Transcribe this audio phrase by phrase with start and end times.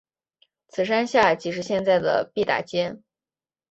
[0.69, 2.97] 此山下即是现在的毕打街。